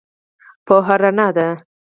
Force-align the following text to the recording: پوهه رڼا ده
پوهه 0.65 0.95
رڼا 1.01 1.27
ده 1.35 1.47